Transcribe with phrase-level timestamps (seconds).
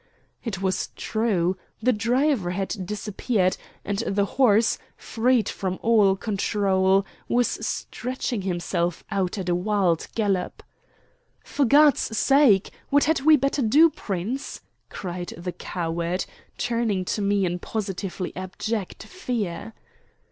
[0.43, 1.57] It was true.
[1.79, 3.55] The driver had disappeared,
[3.85, 10.63] and the horse, freed from all control, was stretching himself out at a wild gallop.
[11.45, 16.25] "For God's sake, what had we better do, Prince?" cried the coward,
[16.57, 19.73] turning to me in positively abject fear.